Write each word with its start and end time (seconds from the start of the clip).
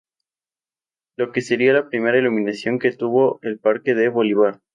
Lo 1.15 1.31
que 1.31 1.41
sería 1.43 1.73
la 1.73 1.87
primera 1.87 2.17
iluminación 2.17 2.79
que 2.79 2.91
tuvo 2.91 3.37
el 3.43 3.59
Parque 3.59 3.93
de 3.93 4.09
Bolívar. 4.09 4.59